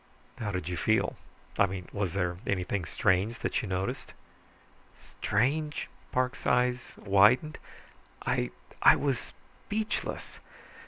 "How 0.39 0.49
did 0.49 0.67
you 0.67 0.77
feel? 0.77 1.15
I 1.59 1.67
mean, 1.67 1.87
was 1.93 2.13
there 2.13 2.37
anything 2.47 2.85
strange 2.85 3.37
that 3.41 3.61
you 3.61 3.67
noticed?" 3.67 4.15
"Strange!" 4.99 5.89
Parks' 6.11 6.47
eyes 6.47 6.95
widened. 6.97 7.59
"I 8.25 8.49
I 8.81 8.95
was 8.95 9.19
speechless. 9.67 10.39